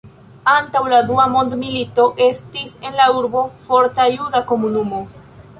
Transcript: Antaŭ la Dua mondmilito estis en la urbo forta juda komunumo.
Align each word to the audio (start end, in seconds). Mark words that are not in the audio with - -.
Antaŭ 0.53 0.79
la 0.93 1.01
Dua 1.09 1.25
mondmilito 1.33 2.07
estis 2.29 2.73
en 2.91 2.99
la 3.03 3.07
urbo 3.21 3.47
forta 3.69 4.11
juda 4.19 4.47
komunumo. 4.55 5.05